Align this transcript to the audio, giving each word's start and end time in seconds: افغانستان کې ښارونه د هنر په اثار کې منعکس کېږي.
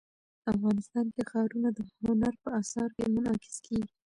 افغانستان 0.53 1.05
کې 1.13 1.21
ښارونه 1.29 1.69
د 1.77 1.79
هنر 2.03 2.33
په 2.43 2.49
اثار 2.61 2.89
کې 2.95 3.11
منعکس 3.13 3.55
کېږي. 3.65 3.89